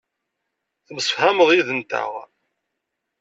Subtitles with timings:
[0.85, 2.11] Temsefhameḍ yid-nteɣ.